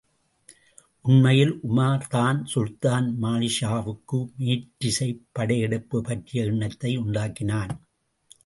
[1.01, 7.79] உண்மையில் உமார்தான் சுல்தான் மாலிக்ஷாவுக்கு மேற்றிசைப் படையெடுப்புப் பற்றிய எண்ணத்தை உண்டாக்கினான்.